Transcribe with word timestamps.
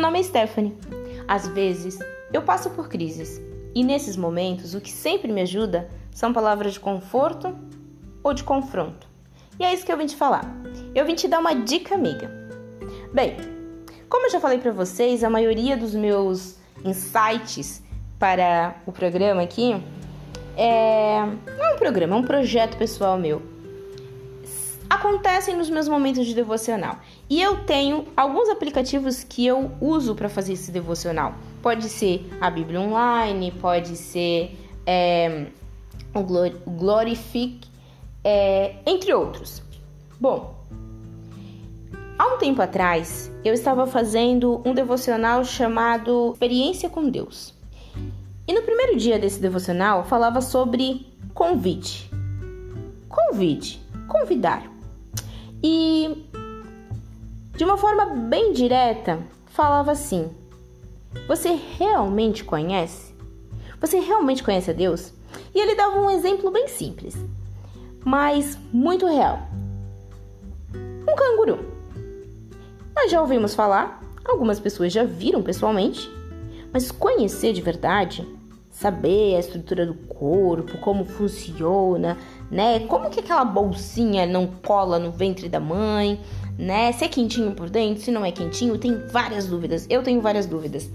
nome 0.00 0.20
é 0.20 0.22
Stephanie. 0.22 0.76
Às 1.28 1.46
vezes, 1.48 1.98
eu 2.32 2.42
passo 2.42 2.70
por 2.70 2.88
crises 2.88 3.40
e 3.74 3.84
nesses 3.84 4.16
momentos 4.16 4.74
o 4.74 4.80
que 4.80 4.90
sempre 4.90 5.32
me 5.32 5.42
ajuda 5.42 5.88
são 6.10 6.32
palavras 6.32 6.74
de 6.74 6.80
conforto 6.80 7.54
ou 8.22 8.32
de 8.32 8.44
confronto. 8.44 9.06
E 9.58 9.64
é 9.64 9.72
isso 9.72 9.84
que 9.84 9.92
eu 9.92 9.96
vim 9.96 10.06
te 10.06 10.16
falar. 10.16 10.44
Eu 10.94 11.04
vim 11.04 11.14
te 11.14 11.28
dar 11.28 11.40
uma 11.40 11.54
dica 11.54 11.94
amiga. 11.94 12.30
Bem, 13.12 13.36
como 14.08 14.26
eu 14.26 14.30
já 14.30 14.40
falei 14.40 14.58
para 14.58 14.72
vocês, 14.72 15.22
a 15.22 15.30
maioria 15.30 15.76
dos 15.76 15.94
meus 15.94 16.56
insights 16.84 17.82
para 18.18 18.76
o 18.86 18.92
programa 18.92 19.42
aqui 19.42 19.82
é 20.56 21.20
não 21.58 21.64
é 21.66 21.74
um 21.74 21.78
programa, 21.78 22.16
é 22.16 22.18
um 22.18 22.24
projeto 22.24 22.76
pessoal 22.76 23.18
meu. 23.18 23.51
Acontecem 24.92 25.56
nos 25.56 25.70
meus 25.70 25.88
momentos 25.88 26.26
de 26.26 26.34
devocional. 26.34 26.98
E 27.30 27.40
eu 27.40 27.64
tenho 27.64 28.04
alguns 28.14 28.50
aplicativos 28.50 29.24
que 29.24 29.46
eu 29.46 29.70
uso 29.80 30.14
para 30.14 30.28
fazer 30.28 30.52
esse 30.52 30.70
devocional. 30.70 31.34
Pode 31.62 31.88
ser 31.88 32.28
a 32.38 32.50
Bíblia 32.50 32.78
Online, 32.78 33.52
pode 33.52 33.96
ser 33.96 34.54
é, 34.86 35.46
o 36.14 36.22
Glorific, 36.22 37.66
é, 38.22 38.76
entre 38.84 39.14
outros. 39.14 39.62
Bom, 40.20 40.54
há 42.18 42.26
um 42.34 42.36
tempo 42.36 42.60
atrás 42.60 43.32
eu 43.42 43.54
estava 43.54 43.86
fazendo 43.86 44.60
um 44.62 44.74
devocional 44.74 45.42
chamado 45.42 46.32
Experiência 46.34 46.90
com 46.90 47.08
Deus. 47.08 47.54
E 48.46 48.52
no 48.52 48.60
primeiro 48.60 48.98
dia 48.98 49.18
desse 49.18 49.40
devocional 49.40 50.04
falava 50.04 50.42
sobre 50.42 51.06
convite. 51.32 52.10
Convite, 53.08 53.80
convidar. 54.06 54.71
E 55.62 56.26
de 57.56 57.64
uma 57.64 57.76
forma 57.76 58.06
bem 58.06 58.52
direta, 58.52 59.18
falava 59.46 59.92
assim: 59.92 60.30
Você 61.28 61.58
realmente 61.78 62.44
conhece? 62.44 63.14
Você 63.80 64.00
realmente 64.00 64.42
conhece 64.42 64.70
a 64.70 64.74
Deus? 64.74 65.12
E 65.54 65.60
ele 65.60 65.74
dava 65.74 65.98
um 66.00 66.10
exemplo 66.10 66.50
bem 66.50 66.68
simples, 66.68 67.16
mas 68.04 68.58
muito 68.72 69.06
real. 69.06 69.40
Um 70.74 71.14
canguru. 71.14 71.58
Nós 72.94 73.10
já 73.10 73.20
ouvimos 73.20 73.54
falar, 73.54 74.02
algumas 74.24 74.60
pessoas 74.60 74.92
já 74.92 75.04
viram 75.04 75.42
pessoalmente, 75.42 76.10
mas 76.72 76.90
conhecer 76.90 77.52
de 77.52 77.60
verdade, 77.60 78.26
saber 78.72 79.36
a 79.36 79.38
estrutura 79.38 79.84
do 79.84 79.94
corpo, 79.94 80.78
como 80.78 81.04
funciona, 81.04 82.16
né? 82.50 82.80
Como 82.80 83.10
que 83.10 83.20
aquela 83.20 83.44
bolsinha 83.44 84.26
não 84.26 84.46
cola 84.46 84.98
no 84.98 85.12
ventre 85.12 85.48
da 85.48 85.60
mãe, 85.60 86.18
né? 86.58 86.90
Se 86.92 87.04
é 87.04 87.08
quentinho 87.08 87.52
por 87.52 87.68
dentro, 87.68 88.02
se 88.02 88.10
não 88.10 88.24
é 88.24 88.32
quentinho, 88.32 88.78
tem 88.78 89.06
várias 89.08 89.46
dúvidas. 89.46 89.86
Eu 89.90 90.02
tenho 90.02 90.22
várias 90.22 90.46
dúvidas. 90.46 90.90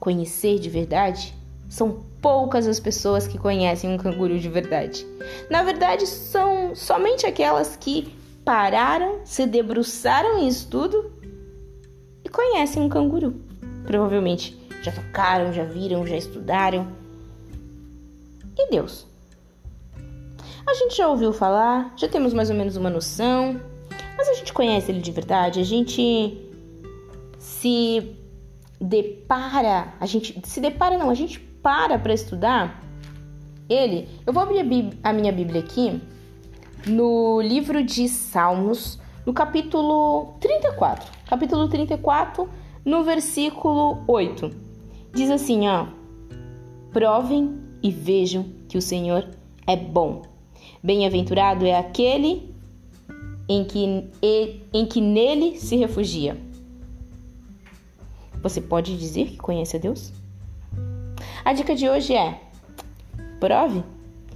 Conhecer 0.00 0.58
de 0.58 0.68
verdade 0.68 1.34
são 1.68 2.00
poucas 2.20 2.66
as 2.66 2.80
pessoas 2.80 3.26
que 3.26 3.38
conhecem 3.38 3.90
um 3.90 3.98
canguru 3.98 4.38
de 4.38 4.48
verdade. 4.48 5.06
Na 5.50 5.62
verdade, 5.62 6.06
são 6.06 6.74
somente 6.74 7.26
aquelas 7.26 7.76
que 7.76 8.12
pararam, 8.44 9.20
se 9.24 9.46
debruçaram 9.46 10.38
em 10.38 10.48
estudo 10.48 11.12
e 12.24 12.28
conhecem 12.28 12.82
um 12.82 12.88
canguru. 12.88 13.34
Provavelmente 13.84 14.61
já 14.82 14.92
tocaram, 14.92 15.52
já 15.52 15.64
viram, 15.64 16.06
já 16.06 16.16
estudaram. 16.16 16.88
E 18.58 18.70
Deus? 18.70 19.06
A 20.66 20.74
gente 20.74 20.96
já 20.96 21.08
ouviu 21.08 21.32
falar, 21.32 21.92
já 21.96 22.08
temos 22.08 22.32
mais 22.32 22.50
ou 22.50 22.56
menos 22.56 22.76
uma 22.76 22.90
noção, 22.90 23.60
mas 24.16 24.28
a 24.28 24.34
gente 24.34 24.52
conhece 24.52 24.90
ele 24.90 25.00
de 25.00 25.10
verdade, 25.10 25.60
a 25.60 25.64
gente 25.64 26.38
se 27.38 28.16
depara, 28.80 29.92
a 29.98 30.06
gente 30.06 30.40
se 30.44 30.60
depara 30.60 30.96
não, 30.96 31.10
a 31.10 31.14
gente 31.14 31.40
para 31.40 31.98
para 31.98 32.12
estudar 32.12 32.80
ele. 33.68 34.08
Eu 34.26 34.32
vou 34.32 34.42
abrir 34.42 34.60
a 35.02 35.12
minha 35.12 35.32
Bíblia 35.32 35.60
aqui 35.60 36.00
no 36.86 37.40
livro 37.40 37.82
de 37.82 38.08
Salmos, 38.08 38.98
no 39.24 39.32
capítulo 39.32 40.34
34. 40.40 41.10
Capítulo 41.28 41.68
34, 41.68 42.48
no 42.84 43.04
versículo 43.04 44.02
8. 44.06 44.71
Diz 45.14 45.30
assim, 45.30 45.68
ó: 45.68 45.86
Provem 46.92 47.58
e 47.82 47.90
vejam 47.90 48.46
que 48.68 48.78
o 48.78 48.82
Senhor 48.82 49.28
é 49.66 49.76
bom. 49.76 50.22
Bem-aventurado 50.82 51.66
é 51.66 51.76
aquele 51.76 52.50
em 53.48 53.64
que, 53.64 54.10
em 54.72 54.86
que 54.86 55.00
nele 55.00 55.58
se 55.58 55.76
refugia. 55.76 56.36
Você 58.42 58.60
pode 58.60 58.96
dizer 58.98 59.26
que 59.28 59.36
conhece 59.36 59.76
a 59.76 59.80
Deus? 59.80 60.12
A 61.44 61.52
dica 61.52 61.74
de 61.74 61.88
hoje 61.88 62.14
é: 62.14 62.40
prove 63.38 63.84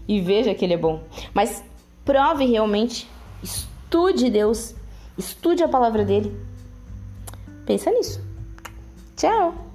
e 0.06 0.20
veja 0.20 0.54
que 0.54 0.64
ele 0.64 0.74
é 0.74 0.78
bom. 0.78 1.02
Mas 1.32 1.64
prove 2.04 2.44
realmente, 2.44 3.08
estude 3.42 4.30
Deus, 4.30 4.74
estude 5.16 5.62
a 5.62 5.68
palavra 5.68 6.04
dele. 6.04 6.36
Pensa 7.64 7.90
nisso. 7.90 8.20
Tchau! 9.16 9.65